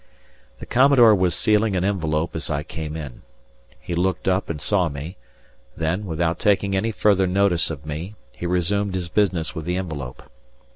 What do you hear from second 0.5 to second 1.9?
The Commodore was sealing an